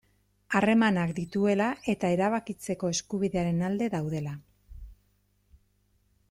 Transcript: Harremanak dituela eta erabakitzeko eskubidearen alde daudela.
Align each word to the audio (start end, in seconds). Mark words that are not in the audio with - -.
Harremanak 0.59 1.11
dituela 1.19 1.67
eta 1.93 2.09
erabakitzeko 2.17 2.91
eskubidearen 2.95 3.61
alde 3.69 3.91
daudela. 3.97 4.35